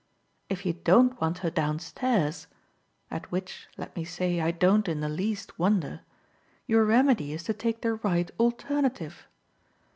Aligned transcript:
If 0.49 0.65
you 0.65 0.73
don't 0.73 1.21
want 1.21 1.37
her 1.45 1.51
downstairs 1.51 2.47
at 3.11 3.31
which, 3.31 3.67
let 3.77 3.95
me 3.95 4.03
say, 4.03 4.41
I 4.41 4.49
don't 4.49 4.87
in 4.89 4.99
the 4.99 5.07
least 5.07 5.59
wonder 5.59 6.01
your 6.65 6.85
remedy 6.85 7.33
is 7.33 7.43
to 7.43 7.53
take 7.53 7.81
the 7.81 7.93
right 7.93 8.31
alternative. 8.39 9.27